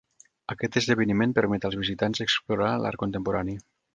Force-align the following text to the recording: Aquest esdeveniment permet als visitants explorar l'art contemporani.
Aquest 0.53 0.77
esdeveniment 0.79 1.35
permet 1.41 1.67
als 1.69 1.77
visitants 1.83 2.23
explorar 2.27 2.73
l'art 2.85 3.01
contemporani. 3.07 3.57